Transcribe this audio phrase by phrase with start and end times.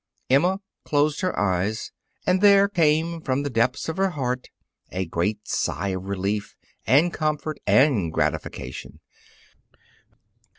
[0.31, 1.91] Emma closed her eyes
[2.25, 4.47] and there came from the depths of her heart
[4.89, 6.55] a great sigh of relief,
[6.87, 8.99] and comfort and gratification.